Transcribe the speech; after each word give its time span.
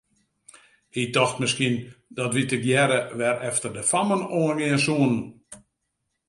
Hy 0.93 1.03
tocht 1.15 1.37
miskien 1.41 1.75
dat 2.17 2.33
wy 2.35 2.43
tegearre 2.49 2.99
wer 3.19 3.37
efter 3.49 3.71
de 3.75 3.83
fammen 3.91 4.23
oan 4.41 4.57
gean 4.63 4.83
soene. 4.85 5.19